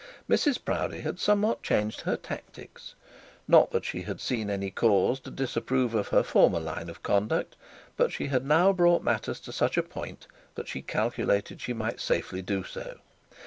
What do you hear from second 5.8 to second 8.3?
of her former line of conduct, but she